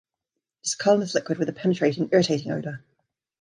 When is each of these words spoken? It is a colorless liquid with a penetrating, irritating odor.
It 0.63 0.67
is 0.69 0.73
a 0.73 0.77
colorless 0.79 1.13
liquid 1.13 1.37
with 1.37 1.47
a 1.49 1.53
penetrating, 1.53 2.09
irritating 2.11 2.51
odor. 2.51 2.83